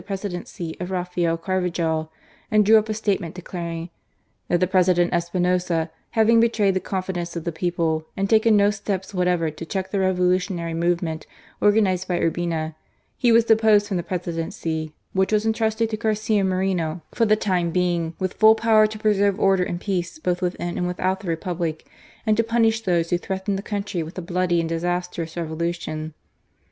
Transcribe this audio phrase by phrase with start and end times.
[0.01, 2.11] 197 presidency of Raphael Carvajal,
[2.49, 3.91] and drew up a statement declaring
[4.47, 9.13] "that the President Espinoza, having betrayed the confidence of the people, and taken no steps
[9.13, 11.27] whatever to check the revolutionary movement
[11.61, 12.73] organized by Urbina,
[13.15, 17.69] he was deposed from the Presidency, which was entrusted to Garcia Moreno for the time
[17.69, 21.27] being, with full power to pre serve order and peace both within and without the
[21.27, 21.85] Republic,
[22.25, 26.15] and to punish those who threatened the country with a bloody and disastrous revolution.